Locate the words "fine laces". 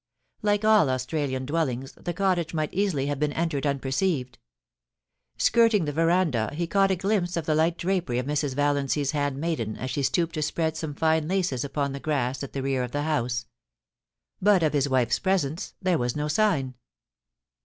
10.95-11.63